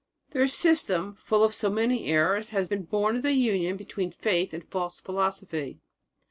[0.31, 4.51] Their system, full of so many errors, has been born of the union between faith
[4.51, 5.79] and false philosophy."